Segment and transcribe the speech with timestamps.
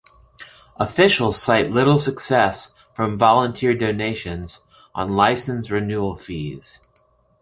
[0.77, 4.61] Officials cite little success from volunteer donations
[4.95, 6.81] on license renewal fees.